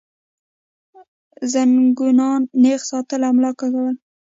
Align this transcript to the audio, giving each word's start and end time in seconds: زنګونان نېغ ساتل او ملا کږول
زنګونان 1.51 2.41
نېغ 2.61 2.79
ساتل 2.89 3.21
او 3.27 3.33
ملا 3.37 3.51
کږول 3.59 3.95